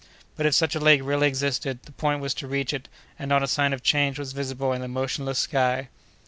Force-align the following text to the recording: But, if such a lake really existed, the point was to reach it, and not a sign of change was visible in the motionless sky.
But, 0.35 0.47
if 0.47 0.55
such 0.55 0.73
a 0.73 0.79
lake 0.79 1.01
really 1.03 1.27
existed, 1.27 1.81
the 1.83 1.91
point 1.91 2.21
was 2.21 2.33
to 2.33 2.47
reach 2.47 2.73
it, 2.73 2.89
and 3.19 3.29
not 3.29 3.43
a 3.43 3.47
sign 3.47 3.71
of 3.71 3.83
change 3.83 4.17
was 4.17 4.33
visible 4.33 4.73
in 4.73 4.81
the 4.81 4.87
motionless 4.87 5.37
sky. 5.37 5.89